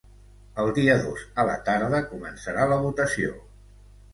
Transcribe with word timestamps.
El 0.63 0.69
dia 0.77 0.95
dos 1.03 1.25
a 1.43 1.45
la 1.49 1.59
tarda 1.67 2.01
començarà 2.15 2.67
la 2.73 2.81
votació. 2.87 3.37